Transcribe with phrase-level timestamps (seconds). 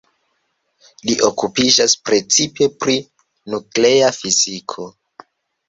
[1.09, 2.97] Li okupiĝas precipe pri
[3.55, 4.91] nuklea fiziko.